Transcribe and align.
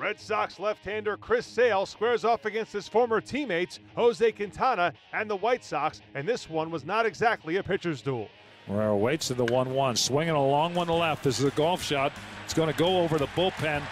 Red 0.00 0.18
Sox 0.18 0.58
left-hander 0.58 1.18
Chris 1.18 1.44
Sale 1.44 1.84
squares 1.84 2.24
off 2.24 2.46
against 2.46 2.72
his 2.72 2.88
former 2.88 3.20
teammates 3.20 3.80
Jose 3.94 4.32
Quintana 4.32 4.94
and 5.12 5.28
the 5.28 5.36
White 5.36 5.62
Sox, 5.62 6.00
and 6.14 6.26
this 6.26 6.48
one 6.48 6.70
was 6.70 6.86
not 6.86 7.04
exactly 7.04 7.56
a 7.56 7.62
pitcher's 7.62 8.00
duel. 8.00 8.28
Marrero 8.66 8.98
waits 8.98 9.26
to 9.28 9.34
the 9.34 9.44
1 9.44 9.74
1, 9.74 9.96
swinging 9.96 10.34
a 10.34 10.42
long 10.42 10.72
one 10.72 10.86
to 10.86 10.94
left. 10.94 11.22
This 11.22 11.38
is 11.38 11.44
a 11.44 11.50
golf 11.50 11.82
shot. 11.82 12.12
It's 12.46 12.54
going 12.54 12.72
to 12.72 12.78
go 12.78 13.00
over 13.00 13.18
the 13.18 13.26
bullpen. 13.28 13.82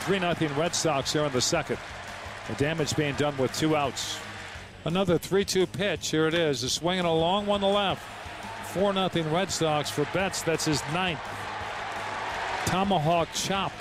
3 0.00 0.18
0 0.18 0.34
Red 0.56 0.74
Sox 0.74 1.12
here 1.12 1.24
in 1.24 1.32
the 1.32 1.40
second. 1.40 1.78
The 2.48 2.54
damage 2.54 2.96
being 2.96 3.14
done 3.16 3.36
with 3.36 3.54
two 3.54 3.76
outs. 3.76 4.18
Another 4.86 5.18
3 5.18 5.44
2 5.44 5.66
pitch. 5.66 6.08
Here 6.08 6.26
it 6.26 6.34
is. 6.34 6.62
A 6.62 6.70
swinging 6.70 7.04
a 7.04 7.14
long 7.14 7.44
one 7.44 7.60
to 7.60 7.66
left. 7.66 8.02
4 8.68 8.94
0 8.94 9.10
Red 9.30 9.50
Sox 9.50 9.90
for 9.90 10.06
Betts. 10.14 10.40
That's 10.40 10.64
his 10.64 10.82
ninth. 10.94 11.20
Tomahawk 12.64 13.28
chop. 13.34 13.72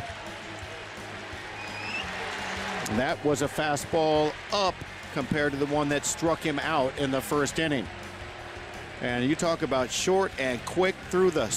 And 2.90 3.00
that 3.00 3.24
was 3.26 3.42
a 3.42 3.48
fastball 3.48 4.34
up 4.54 4.76
compared 5.14 5.52
to 5.54 5.58
the 5.58 5.66
one 5.68 5.90
that 5.90 6.06
struck 6.06 6.40
him 6.40 6.60
out 6.60 6.98
in 6.98 7.12
the 7.12 7.22
first 7.22 7.60
inning. 7.60 7.86
And 9.02 9.26
you 9.26 9.36
talk 9.36 9.62
about 9.62 9.92
short 9.92 10.32
and 10.40 10.64
quick 10.66 10.96
through 11.10 11.32
the 11.32 11.48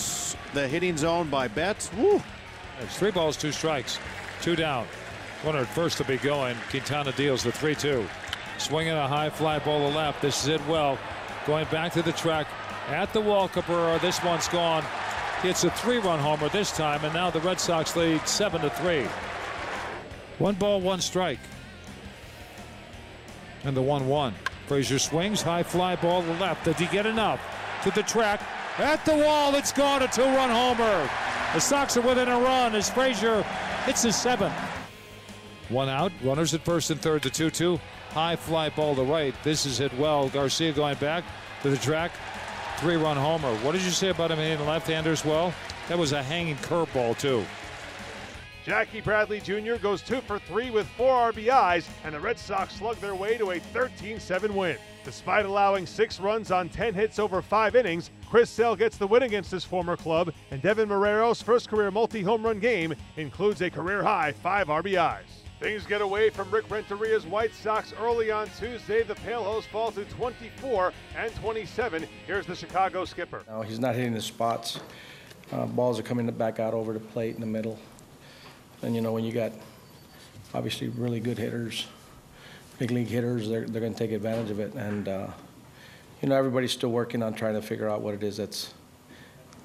the 0.52 0.66
hitting 0.66 0.96
zone 0.96 1.28
by 1.28 1.48
Betts. 1.48 1.92
Woo. 1.94 2.22
It's 2.80 2.98
three 2.98 3.10
balls, 3.10 3.36
two 3.36 3.52
strikes, 3.52 3.98
two 4.42 4.56
down. 4.56 4.86
Runner 5.44 5.60
at 5.60 5.68
first 5.68 5.98
to 5.98 6.04
be 6.04 6.18
going. 6.18 6.56
Quintana 6.70 7.12
deals 7.12 7.42
the 7.42 7.52
3 7.52 7.74
2. 7.74 8.06
Swinging 8.58 8.92
a 8.92 9.08
high 9.08 9.30
fly 9.30 9.58
ball 9.58 9.90
to 9.90 9.96
left. 9.96 10.20
This 10.20 10.42
is 10.42 10.48
it 10.48 10.66
well. 10.66 10.98
Going 11.46 11.66
back 11.66 11.92
to 11.94 12.02
the 12.02 12.12
track 12.12 12.46
at 12.88 13.12
the 13.14 13.20
wall. 13.20 13.48
Cabrera. 13.48 13.98
This 14.00 14.22
one's 14.22 14.48
gone. 14.48 14.84
It's 15.42 15.64
a 15.64 15.70
three 15.70 15.98
run 15.98 16.18
homer 16.18 16.50
this 16.50 16.70
time, 16.76 17.02
and 17.04 17.14
now 17.14 17.30
the 17.30 17.40
Red 17.40 17.58
Sox 17.58 17.96
lead 17.96 18.26
7 18.28 18.60
to 18.60 18.68
3. 18.68 19.06
One 20.40 20.54
ball, 20.54 20.80
one 20.80 21.02
strike. 21.02 21.38
And 23.62 23.76
the 23.76 23.82
1 23.82 24.08
1. 24.08 24.34
Frazier 24.66 24.98
swings, 24.98 25.42
high 25.42 25.62
fly 25.62 25.96
ball 25.96 26.22
to 26.22 26.32
left. 26.34 26.64
Did 26.64 26.76
he 26.76 26.86
get 26.86 27.04
enough? 27.04 27.40
To 27.84 27.90
the 27.90 28.02
track. 28.02 28.40
At 28.78 29.04
the 29.04 29.16
wall, 29.16 29.54
it's 29.54 29.70
gone. 29.70 30.02
A 30.02 30.08
two 30.08 30.22
run 30.22 30.48
homer. 30.48 31.10
The 31.52 31.60
Sox 31.60 31.98
are 31.98 32.00
within 32.00 32.28
a 32.28 32.38
run 32.38 32.74
as 32.74 32.88
Frazier 32.88 33.42
hits 33.84 34.02
his 34.02 34.16
seventh. 34.16 34.54
One 35.68 35.90
out. 35.90 36.10
Runners 36.22 36.54
at 36.54 36.64
first 36.64 36.90
and 36.90 36.98
third 36.98 37.22
to 37.24 37.30
2 37.30 37.50
2. 37.50 37.78
High 38.10 38.36
fly 38.36 38.70
ball 38.70 38.94
to 38.94 39.02
right. 39.02 39.34
This 39.44 39.66
is 39.66 39.76
hit 39.76 39.92
well. 39.98 40.30
Garcia 40.30 40.72
going 40.72 40.96
back 40.96 41.22
to 41.62 41.68
the 41.68 41.76
track. 41.76 42.12
Three 42.78 42.96
run 42.96 43.18
homer. 43.18 43.54
What 43.56 43.72
did 43.72 43.82
you 43.82 43.90
say 43.90 44.08
about 44.08 44.30
him 44.30 44.38
hitting 44.38 44.56
the 44.56 44.64
left 44.64 44.86
hander 44.86 45.12
as 45.12 45.22
well? 45.22 45.52
That 45.88 45.98
was 45.98 46.12
a 46.12 46.22
hanging 46.22 46.56
curveball, 46.56 47.18
too. 47.18 47.44
Jackie 48.64 49.00
Bradley 49.00 49.40
Jr. 49.40 49.76
goes 49.76 50.02
two 50.02 50.20
for 50.20 50.38
three 50.38 50.70
with 50.70 50.86
four 50.88 51.32
RBIs, 51.32 51.88
and 52.04 52.14
the 52.14 52.20
Red 52.20 52.38
Sox 52.38 52.74
slug 52.74 52.96
their 52.96 53.14
way 53.14 53.38
to 53.38 53.52
a 53.52 53.58
13 53.58 54.20
7 54.20 54.54
win. 54.54 54.76
Despite 55.02 55.46
allowing 55.46 55.86
six 55.86 56.20
runs 56.20 56.50
on 56.50 56.68
10 56.68 56.92
hits 56.92 57.18
over 57.18 57.40
five 57.40 57.74
innings, 57.74 58.10
Chris 58.28 58.50
Sale 58.50 58.76
gets 58.76 58.98
the 58.98 59.06
win 59.06 59.22
against 59.22 59.50
his 59.50 59.64
former 59.64 59.96
club, 59.96 60.32
and 60.50 60.60
Deven 60.60 60.88
Marrero's 60.88 61.40
first 61.40 61.70
career 61.70 61.90
multi 61.90 62.22
home 62.22 62.44
run 62.44 62.58
game 62.58 62.94
includes 63.16 63.62
a 63.62 63.70
career 63.70 64.02
high 64.02 64.32
five 64.32 64.66
RBIs. 64.66 65.40
Things 65.58 65.86
get 65.86 66.02
away 66.02 66.30
from 66.30 66.50
Rick 66.50 66.68
Renteria's 66.68 67.26
White 67.26 67.54
Sox 67.54 67.94
early 68.00 68.30
on 68.30 68.48
Tuesday. 68.58 69.02
The 69.02 69.14
Palehose 69.14 69.64
fall 69.64 69.90
to 69.92 70.04
24 70.04 70.92
and 71.16 71.34
27. 71.36 72.06
Here's 72.26 72.46
the 72.46 72.54
Chicago 72.54 73.04
skipper. 73.04 73.42
No, 73.48 73.62
he's 73.62 73.78
not 73.78 73.94
hitting 73.94 74.14
the 74.14 74.22
spots. 74.22 74.80
Uh, 75.52 75.66
balls 75.66 75.98
are 75.98 76.02
coming 76.02 76.30
back 76.30 76.60
out 76.60 76.72
over 76.72 76.92
the 76.92 77.00
plate 77.00 77.34
in 77.34 77.40
the 77.40 77.46
middle. 77.46 77.78
And 78.82 78.94
you 78.94 79.00
know, 79.00 79.12
when 79.12 79.24
you 79.24 79.32
got 79.32 79.52
obviously 80.54 80.88
really 80.88 81.20
good 81.20 81.38
hitters, 81.38 81.86
big 82.78 82.90
league 82.90 83.08
hitters, 83.08 83.48
they're, 83.48 83.66
they're 83.66 83.80
going 83.80 83.92
to 83.92 83.98
take 83.98 84.12
advantage 84.12 84.50
of 84.50 84.58
it. 84.58 84.72
And, 84.74 85.06
uh, 85.06 85.26
you 86.22 86.28
know, 86.28 86.34
everybody's 86.36 86.72
still 86.72 86.90
working 86.90 87.22
on 87.22 87.34
trying 87.34 87.54
to 87.54 87.62
figure 87.62 87.88
out 87.88 88.00
what 88.00 88.14
it 88.14 88.22
is 88.22 88.38
that's 88.38 88.72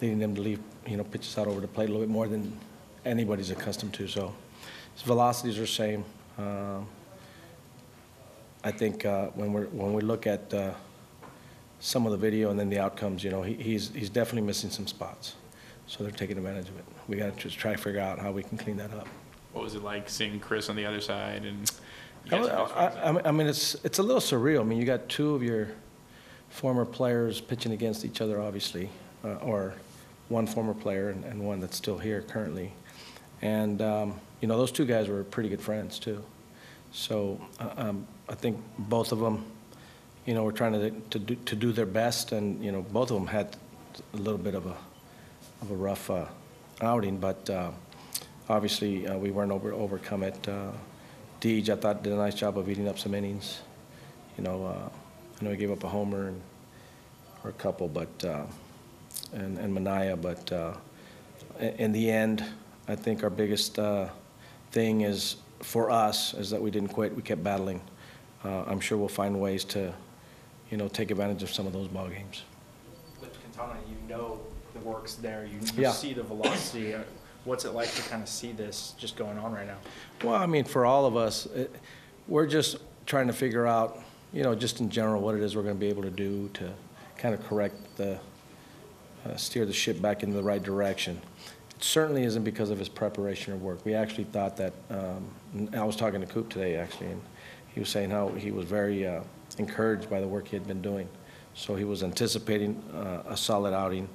leading 0.02 0.20
them 0.20 0.36
to 0.36 0.42
leave, 0.42 0.60
you 0.86 0.98
know, 0.98 1.04
pitches 1.04 1.38
out 1.38 1.48
over 1.48 1.62
the 1.62 1.68
plate 1.68 1.90
a 1.90 1.92
little 1.92 2.06
bit 2.06 2.12
more 2.12 2.28
than 2.28 2.58
anybody's 3.06 3.52
accustomed 3.52 3.94
to. 3.94 4.08
So 4.08 4.34
his 4.94 5.04
velocities 5.04 5.58
are 5.58 5.62
the 5.62 5.68
same. 5.68 6.04
Uh, 6.38 6.80
I 8.64 8.72
think 8.72 9.06
uh, 9.06 9.28
when, 9.28 9.54
we 9.54 9.62
when 9.62 9.94
we 9.94 10.02
look 10.02 10.28
at 10.28 10.54
uh, 10.54 10.74
some 11.80 12.06
of 12.06 12.12
the 12.12 12.18
video 12.18 12.50
and 12.50 12.60
then 12.60 12.70
the 12.70 12.80
outcomes, 12.80 13.24
you 13.24 13.30
know, 13.30 13.44
he, 13.44 13.54
he's, 13.54 13.92
he's 13.94 14.10
definitely 14.10 14.46
missing 14.46 14.70
some 14.70 14.88
spots. 14.88 15.36
So 15.88 16.04
they're 16.04 16.12
taking 16.12 16.38
advantage 16.38 16.70
of 16.70 16.78
it. 16.78 16.86
We 17.08 17.18
got 17.18 17.36
to 17.36 17.40
just 17.40 17.58
try 17.58 17.74
to 17.74 17.78
figure 17.78 18.02
out 18.02 18.20
how 18.20 18.32
we 18.32 18.44
can 18.44 18.58
clean 18.58 18.78
that 18.78 18.94
up. 18.94 19.08
What 19.54 19.64
was 19.64 19.76
it 19.76 19.84
like 19.84 20.10
seeing 20.10 20.40
Chris 20.40 20.70
on 20.70 20.76
the 20.76 20.86
other 20.86 21.00
side? 21.00 21.46
And 21.46 21.72
I, 22.32 22.38
I, 22.38 23.28
I 23.28 23.32
mean, 23.32 23.48
it's 23.48 23.76
it's 23.84 24.00
a 24.00 24.04
little 24.04 24.22
surreal. 24.22 24.62
I 24.62 24.64
mean, 24.64 24.80
you 24.80 24.86
got 24.86 25.08
two 25.08 25.36
of 25.36 25.44
your 25.44 25.70
former 26.50 26.86
players 26.86 27.40
pitching 27.40 27.72
against 27.72 28.04
each 28.04 28.22
other, 28.22 28.42
obviously, 28.42 28.90
uh, 29.24 29.36
or 29.36 29.76
one 30.30 30.48
former 30.48 30.74
player 30.74 31.10
and, 31.10 31.24
and, 31.26 31.40
one 31.46 31.60
that's 31.60 31.78
still 31.78 32.00
here 32.00 32.22
currently. 32.22 32.74
And 33.42 33.82
um, 33.82 34.20
you 34.42 34.48
know, 34.48 34.58
those 34.58 34.72
two 34.72 34.86
guys 34.86 35.08
were 35.08 35.24
pretty 35.24 35.50
good 35.50 35.62
friends 35.62 36.00
too. 36.00 36.24
So 36.92 37.40
uh, 37.60 37.74
um, 37.78 38.08
I 38.28 38.36
think 38.36 38.60
both 38.80 39.12
of 39.12 39.20
them, 39.20 39.46
you 40.26 40.34
know, 40.34 40.44
were 40.44 40.52
trying 40.52 40.74
to 40.74 40.90
to 41.12 41.20
do, 41.20 41.36
to 41.36 41.56
do 41.56 41.72
their 41.72 41.86
best, 41.86 42.32
and 42.32 42.64
you 42.64 42.72
know, 42.72 42.82
both 42.82 43.12
of 43.12 43.18
them 43.18 43.28
had 43.28 43.56
a 44.14 44.18
little 44.18 44.40
bit 44.40 44.56
of 44.56 44.66
a 44.66 44.76
of 45.62 45.72
a 45.72 45.76
rough 45.76 46.10
uh, 46.10 46.26
outing, 46.82 47.18
but 47.18 47.50
uh, 47.50 47.72
obviously 48.50 49.08
uh, 49.08 49.18
we 49.18 49.32
weren't 49.32 49.52
over 49.52 49.74
overcome 49.74 50.24
it. 50.24 50.48
Uh, 50.48 50.72
Deej, 51.42 51.70
I 51.70 51.76
thought, 51.76 52.04
did 52.04 52.14
a 52.14 52.16
nice 52.16 52.36
job 52.36 52.58
of 52.58 52.70
eating 52.70 52.88
up 52.88 52.98
some 52.98 53.14
innings. 53.14 53.62
You 54.38 54.44
know, 54.44 54.66
uh, 54.66 54.90
I 55.40 55.44
know 55.44 55.52
he 55.52 55.58
gave 55.58 55.72
up 55.72 55.84
a 55.84 55.88
homer 55.88 56.28
and 56.28 56.42
or 57.44 57.50
a 57.50 57.54
couple, 57.54 57.88
but 57.88 58.24
uh, 58.24 58.46
and 59.34 59.58
and 59.58 59.74
Minaya, 59.74 60.18
but 60.18 60.52
in 61.60 61.92
the 61.92 62.10
end, 62.10 62.44
I 62.88 62.96
think 62.96 63.24
our 63.24 63.30
biggest 63.30 63.80
thing 64.72 65.02
is 65.02 65.38
for 65.62 65.90
us 65.90 66.34
is 66.34 66.50
that 66.50 66.62
we 66.62 66.72
didn't 66.72 66.90
quit. 66.90 67.16
We 67.16 67.22
kept 67.22 67.44
battling. 67.44 67.82
I'm 68.44 68.80
sure 68.80 68.98
we'll 68.98 69.08
find 69.08 69.40
ways 69.40 69.64
to, 69.66 69.94
you 70.70 70.78
know, 70.78 70.88
take 70.88 71.12
advantage 71.12 71.44
of 71.44 71.52
some 71.52 71.66
of 71.66 71.74
those 71.74 71.88
ball 71.88 72.10
games. 72.10 72.44
Quintana, 73.56 73.80
you 73.88 73.96
know 74.08 74.40
the 74.74 74.80
work's 74.80 75.16
there. 75.16 75.46
You, 75.46 75.60
you 75.76 75.84
yeah. 75.84 75.92
see 75.92 76.14
the 76.14 76.24
velocity. 76.24 76.94
Uh, 76.94 77.02
what's 77.46 77.66
it 77.66 77.72
like 77.72 77.94
to 77.94 78.02
kind 78.04 78.22
of 78.22 78.30
see 78.30 78.52
this 78.52 78.94
just 78.98 79.16
going 79.16 79.38
on 79.38 79.54
right 79.54 79.68
now? 79.68 79.78
Well, 80.24 80.36
I 80.36 80.46
mean, 80.46 80.66
for 80.66 80.86
all 80.86 81.06
of 81.06 81.16
us, 81.16 81.46
it, 81.48 81.74
we're 82.28 82.48
just 82.48 82.78
trying 83.06 83.28
to 83.28 83.34
figure 83.34 83.66
out, 83.66 84.02
you 84.34 84.44
know, 84.44 84.56
just 84.56 84.80
in 84.80 84.90
general, 84.90 85.22
what 85.22 85.36
it 85.36 85.42
is 85.42 85.56
we're 85.56 85.64
going 85.64 85.76
to 85.76 85.80
be 85.80 85.88
able 85.88 86.04
to 86.04 86.12
do 86.12 86.50
to 86.56 86.72
kind 87.18 87.34
of 87.34 87.46
correct 87.48 87.76
the, 87.96 88.20
uh, 89.26 89.36
steer 89.36 89.66
the 89.66 89.74
ship 89.74 90.02
back 90.02 90.24
in 90.24 90.32
the 90.32 90.44
right 90.44 90.62
direction. 90.64 91.22
It 91.78 91.84
certainly 91.84 92.24
isn't 92.24 92.44
because 92.44 92.70
of 92.70 92.80
his 92.80 92.90
preparation 92.90 93.54
or 93.54 93.58
work. 93.58 93.86
We 93.86 93.94
actually 93.94 94.26
thought 94.26 94.58
that, 94.58 94.74
um, 94.90 95.70
I 95.74 95.84
was 95.84 95.96
talking 95.96 96.20
to 96.20 96.28
Coop 96.28 96.50
today, 96.50 96.76
actually, 96.76 97.08
and 97.08 97.22
he 97.74 97.80
was 97.80 97.90
saying 97.90 98.10
how 98.10 98.30
he 98.30 98.52
was 98.52 98.66
very 98.66 99.08
uh, 99.08 99.22
encouraged 99.58 100.10
by 100.10 100.20
the 100.20 100.28
work 100.28 100.48
he 100.48 100.56
had 100.56 100.68
been 100.68 100.82
doing. 100.82 101.08
So 101.56 101.76
he 101.76 101.86
was 101.86 102.04
anticipating 102.04 102.82
uh, 102.94 103.24
a 103.28 103.38
solid 103.38 103.74
outing. 103.74 104.10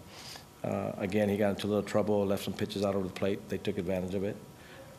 Uh, 0.63 0.93
again, 0.99 1.29
he 1.29 1.39
got 1.39 1.51
into 1.51 1.67
a 1.67 1.69
little 1.69 1.83
trouble, 1.83 2.25
left 2.27 2.45
some 2.45 2.53
pitches 2.53 2.85
out 2.85 2.95
over 2.95 3.07
the 3.07 3.13
plate. 3.13 3.49
They 3.49 3.57
took 3.57 3.79
advantage 3.79 4.15
of 4.15 4.25
it. 4.25 4.37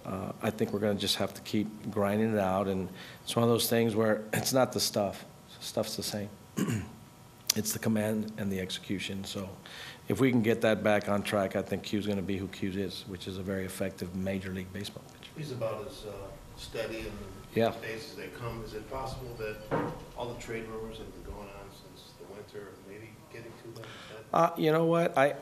Uh, 0.04 0.32
I 0.42 0.50
think 0.50 0.74
we're 0.74 0.80
going 0.80 0.96
to 0.96 1.02
just 1.02 1.18
have 1.18 1.36
to 1.36 1.42
keep 1.42 1.68
grinding 1.92 2.34
it 2.34 2.40
out. 2.40 2.68
And 2.68 2.90
it's 3.24 3.36
one 3.36 3.44
of 3.44 3.50
those 3.50 3.70
things 3.70 3.96
where 3.96 4.24
it's 4.34 4.54
not 4.54 4.74
the 4.74 4.80
stuff. 4.80 5.24
Stuff's 5.60 5.96
the 5.96 6.04
same. 6.04 6.30
it's 7.56 7.74
the 7.74 7.80
command 7.80 8.32
and 8.40 8.52
the 8.52 8.60
execution. 8.60 9.24
So 9.24 9.48
if 10.08 10.20
we 10.20 10.32
can 10.32 10.42
get 10.42 10.62
that 10.62 10.84
back 10.84 11.10
on 11.10 11.22
track, 11.22 11.56
I 11.56 11.62
think 11.62 11.84
Q's 11.84 12.08
going 12.08 12.18
to 12.18 12.24
be 12.24 12.38
who 12.38 12.48
Q 12.48 12.72
is, 12.72 13.06
which 13.08 13.28
is 13.28 13.38
a 13.38 13.44
very 13.44 13.66
effective 13.66 14.16
Major 14.16 14.52
League 14.52 14.74
Baseball 14.74 15.04
pitcher. 15.14 15.32
He's 15.38 15.52
about 15.52 15.86
as 15.88 16.06
uh, 16.08 16.12
steady 16.58 17.02
and 17.02 17.12
yeah. 17.54 17.74
as 17.96 18.16
they 18.16 18.28
come. 18.40 18.64
Is 18.66 18.74
it 18.74 18.90
possible 18.90 19.38
that 19.38 19.58
all 20.18 20.34
the 20.34 20.42
trade 20.42 20.66
rumors 20.68 20.98
have 20.98 21.14
been 21.14 21.34
going 21.34 21.48
on 21.48 21.61
maybe 22.88 23.10
getting 23.32 23.52
to 23.64 23.80
them? 23.80 23.90
Uh, 24.34 24.50
you 24.58 24.72
know 24.72 24.86
what? 24.86 25.18
I, 25.18 25.36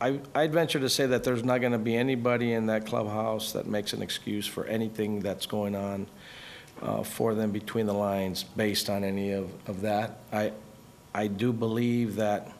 I, 0.00 0.20
I'd 0.34 0.52
venture 0.52 0.80
to 0.80 0.88
say 0.88 1.06
that 1.06 1.24
there's 1.24 1.44
not 1.44 1.60
going 1.60 1.72
to 1.72 1.78
be 1.78 1.96
anybody 1.96 2.52
in 2.52 2.66
that 2.66 2.86
clubhouse 2.86 3.52
that 3.52 3.66
makes 3.66 3.92
an 3.92 4.02
excuse 4.02 4.46
for 4.46 4.66
anything 4.66 5.20
that's 5.20 5.46
going 5.46 5.74
on 5.74 6.06
uh, 6.82 7.02
for 7.02 7.34
them 7.34 7.50
between 7.52 7.86
the 7.86 7.94
lines 7.94 8.42
based 8.42 8.90
on 8.90 9.04
any 9.04 9.32
of, 9.32 9.50
of 9.66 9.82
that. 9.82 10.18
I, 10.32 10.52
I 11.14 11.28
do 11.28 11.52
believe 11.52 12.16
that 12.16 12.50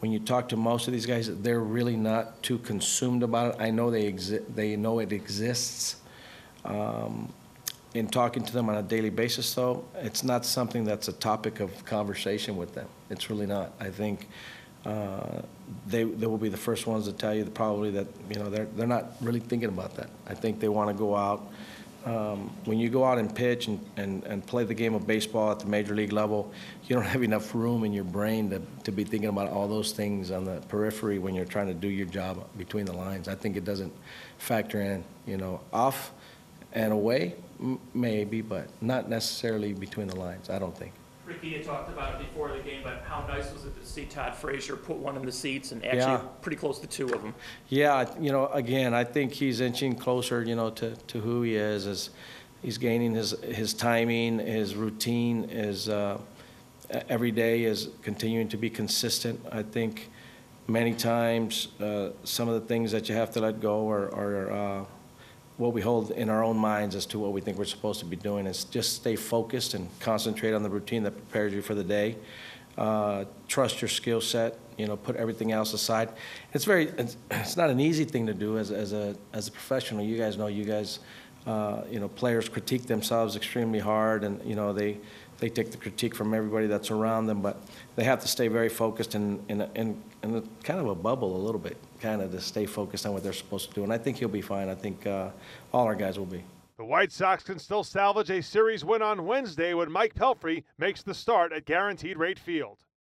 when 0.00 0.10
you 0.10 0.18
talk 0.18 0.48
to 0.48 0.56
most 0.56 0.88
of 0.88 0.92
these 0.92 1.06
guys, 1.06 1.30
they're 1.42 1.60
really 1.60 1.96
not 1.96 2.42
too 2.42 2.58
consumed 2.58 3.22
about 3.22 3.54
it. 3.54 3.60
I 3.60 3.70
know 3.70 3.90
they 3.90 4.12
exi- 4.12 4.42
they 4.52 4.74
know 4.74 4.98
it 4.98 5.12
exists. 5.12 5.96
Um, 6.64 7.32
in 7.94 8.08
talking 8.08 8.42
to 8.44 8.52
them 8.52 8.68
on 8.68 8.76
a 8.76 8.82
daily 8.82 9.10
basis, 9.10 9.52
though, 9.54 9.84
it's 9.96 10.24
not 10.24 10.46
something 10.46 10.84
that's 10.84 11.08
a 11.08 11.12
topic 11.12 11.60
of 11.60 11.84
conversation 11.84 12.56
with 12.56 12.74
them. 12.74 12.88
It's 13.10 13.28
really 13.28 13.46
not. 13.46 13.72
I 13.80 13.90
think 13.90 14.28
uh, 14.86 15.42
they, 15.86 16.04
they 16.04 16.26
will 16.26 16.38
be 16.38 16.48
the 16.48 16.56
first 16.56 16.86
ones 16.86 17.04
to 17.06 17.12
tell 17.12 17.34
you 17.34 17.44
that 17.44 17.54
probably 17.54 17.90
that 17.92 18.06
you 18.30 18.36
know 18.36 18.50
they're 18.50 18.66
they're 18.76 18.86
not 18.86 19.12
really 19.20 19.40
thinking 19.40 19.68
about 19.68 19.94
that. 19.96 20.10
I 20.26 20.34
think 20.34 20.58
they 20.58 20.68
want 20.68 20.88
to 20.88 20.94
go 20.94 21.14
out, 21.14 21.52
um, 22.04 22.50
when 22.64 22.78
you 22.78 22.88
go 22.90 23.04
out 23.04 23.18
and 23.18 23.32
pitch 23.32 23.68
and, 23.68 23.78
and, 23.96 24.24
and 24.24 24.44
play 24.44 24.64
the 24.64 24.74
game 24.74 24.94
of 24.94 25.06
baseball 25.06 25.52
at 25.52 25.60
the 25.60 25.66
major 25.66 25.94
league 25.94 26.12
level, 26.12 26.52
you 26.86 26.96
don't 26.96 27.04
have 27.16 27.22
enough 27.22 27.54
room 27.54 27.84
in 27.84 27.92
your 27.92 28.04
brain 28.04 28.50
to, 28.50 28.60
to 28.84 28.92
be 28.92 29.04
thinking 29.04 29.28
about 29.28 29.48
all 29.50 29.68
those 29.68 29.92
things 29.92 30.30
on 30.30 30.44
the 30.44 30.60
periphery 30.68 31.18
when 31.18 31.34
you're 31.34 31.44
trying 31.44 31.68
to 31.68 31.74
do 31.74 31.88
your 31.88 32.06
job 32.06 32.44
between 32.58 32.86
the 32.86 32.92
lines. 32.92 33.28
I 33.28 33.34
think 33.34 33.56
it 33.56 33.64
doesn't 33.64 33.92
factor 34.38 34.80
in, 34.80 35.04
you 35.26 35.36
know, 35.36 35.60
off 35.72 36.12
and 36.72 36.92
away, 36.92 37.34
m- 37.60 37.78
maybe, 37.94 38.40
but 38.40 38.68
not 38.80 39.08
necessarily 39.08 39.72
between 39.72 40.06
the 40.08 40.16
lines, 40.16 40.50
I 40.50 40.58
don't 40.58 40.76
think. 40.76 40.92
Ricky, 41.26 41.48
you 41.48 41.62
talked 41.62 41.88
about 41.88 42.14
it 42.20 42.26
before 42.26 42.48
the 42.48 42.58
game, 42.58 42.80
but 42.82 43.04
how 43.06 43.24
nice 43.28 43.52
was 43.52 43.64
it 43.64 43.80
to 43.80 43.86
see 43.86 44.04
Todd 44.06 44.34
Frazier 44.34 44.74
put 44.76 44.96
one 44.96 45.16
in 45.16 45.24
the 45.24 45.30
seats 45.32 45.70
and 45.72 45.82
actually 45.84 46.00
Yeah. 46.00 46.22
pretty 46.42 46.56
close 46.56 46.80
to 46.80 46.86
two 46.88 47.06
of 47.06 47.22
them? 47.22 47.34
Yeah, 47.68 48.06
you 48.20 48.32
know, 48.32 48.48
again, 48.48 48.92
I 48.92 49.04
think 49.04 49.32
he's 49.32 49.60
inching 49.60 49.94
closer, 49.94 50.42
you 50.42 50.56
know, 50.56 50.70
to, 50.70 50.96
to 50.96 51.20
who 51.20 51.42
he 51.42 51.54
is, 51.54 51.86
as 51.86 52.10
he's 52.60 52.76
gaining 52.76 53.14
his, 53.14 53.30
his 53.42 53.72
timing, 53.72 54.40
his 54.40 54.74
routine, 54.74 55.48
his, 55.48 55.88
uh, 55.88 56.18
e- 56.92 56.98
every 57.08 57.30
day 57.30 57.62
is 57.64 57.88
continuing 58.02 58.48
to 58.48 58.56
be 58.56 58.68
consistent. 58.68 59.40
I 59.52 59.62
think 59.62 60.10
many 60.66 60.92
times, 60.92 61.68
uh, 61.80 62.10
some 62.24 62.48
of 62.48 62.54
the 62.60 62.66
things 62.66 62.90
that 62.92 63.08
you 63.08 63.14
have 63.14 63.30
to 63.32 63.40
let 63.40 63.60
go 63.60 63.88
are, 63.88 64.12
are, 64.12 64.50
uh, 64.52 64.84
what 65.56 65.72
we 65.72 65.80
hold 65.80 66.10
in 66.12 66.28
our 66.28 66.42
own 66.42 66.56
minds 66.56 66.94
as 66.94 67.06
to 67.06 67.18
what 67.18 67.32
we 67.32 67.40
think 67.40 67.58
we're 67.58 67.64
supposed 67.64 68.00
to 68.00 68.06
be 68.06 68.16
doing 68.16 68.46
is 68.46 68.64
just 68.64 68.94
stay 68.94 69.16
focused 69.16 69.74
and 69.74 69.88
concentrate 70.00 70.54
on 70.54 70.62
the 70.62 70.70
routine 70.70 71.02
that 71.02 71.12
prepares 71.12 71.52
you 71.52 71.62
for 71.62 71.74
the 71.74 71.84
day. 71.84 72.16
Uh, 72.78 73.26
trust 73.48 73.82
your 73.82 73.88
skill 73.88 74.20
set, 74.20 74.58
you 74.78 74.86
know, 74.86 74.96
put 74.96 75.14
everything 75.16 75.52
else 75.52 75.74
aside. 75.74 76.08
It's 76.54 76.64
very, 76.64 76.88
it's, 76.88 77.16
it's 77.30 77.56
not 77.56 77.68
an 77.68 77.80
easy 77.80 78.04
thing 78.04 78.26
to 78.26 78.34
do 78.34 78.58
as, 78.58 78.70
as 78.70 78.92
a, 78.92 79.14
as 79.32 79.48
a 79.48 79.52
professional. 79.52 80.04
You 80.04 80.16
guys 80.16 80.38
know, 80.38 80.46
you 80.46 80.64
guys, 80.64 81.00
uh, 81.46 81.82
you 81.90 82.00
know, 82.00 82.08
players 82.08 82.48
critique 82.48 82.86
themselves 82.86 83.36
extremely 83.36 83.78
hard 83.78 84.24
and, 84.24 84.42
you 84.44 84.54
know, 84.54 84.72
they, 84.72 84.98
they 85.42 85.48
take 85.48 85.72
the 85.72 85.76
critique 85.76 86.14
from 86.14 86.32
everybody 86.34 86.68
that's 86.68 86.92
around 86.92 87.26
them, 87.26 87.42
but 87.42 87.60
they 87.96 88.04
have 88.04 88.20
to 88.20 88.28
stay 88.28 88.46
very 88.46 88.68
focused 88.68 89.16
in, 89.16 89.44
in, 89.48 89.60
in, 89.74 90.00
in 90.22 90.36
a 90.36 90.42
kind 90.62 90.78
of 90.78 90.86
a 90.86 90.94
bubble 90.94 91.34
a 91.36 91.42
little 91.44 91.58
bit, 91.58 91.76
kind 92.00 92.22
of 92.22 92.30
to 92.30 92.40
stay 92.40 92.64
focused 92.64 93.04
on 93.06 93.12
what 93.12 93.24
they're 93.24 93.32
supposed 93.32 93.68
to 93.68 93.74
do. 93.74 93.82
And 93.82 93.92
I 93.92 93.98
think 93.98 94.18
he'll 94.18 94.28
be 94.28 94.40
fine. 94.40 94.68
I 94.68 94.76
think 94.76 95.04
uh, 95.04 95.30
all 95.72 95.84
our 95.84 95.96
guys 95.96 96.16
will 96.16 96.26
be. 96.26 96.44
The 96.76 96.84
White 96.84 97.10
Sox 97.10 97.42
can 97.42 97.58
still 97.58 97.82
salvage 97.82 98.30
a 98.30 98.40
series 98.40 98.84
win 98.84 99.02
on 99.02 99.26
Wednesday 99.26 99.74
when 99.74 99.90
Mike 99.90 100.14
Pelfrey 100.14 100.62
makes 100.78 101.02
the 101.02 101.12
start 101.12 101.52
at 101.52 101.64
Guaranteed 101.64 102.18
Rate 102.18 102.38
Field. 102.38 102.78